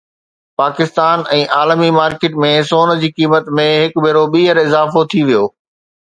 پاڪستان 0.59 1.25
۽ 1.39 1.41
عالمي 1.57 1.89
مارڪيٽ 1.97 2.39
۾ 2.43 2.49
سون 2.69 2.93
جي 3.03 3.09
قيمت 3.19 3.51
۾ 3.59 3.67
هڪ 3.83 4.01
ڀيرو 4.07 4.23
ٻيهر 4.37 4.61
اضافو 4.63 5.05
ٿي 5.13 5.21
ويو 5.29 5.43